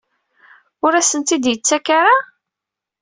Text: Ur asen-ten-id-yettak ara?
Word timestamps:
Ur 0.85 0.93
asen-ten-id-yettak 0.95 1.87
ara? 1.99 2.15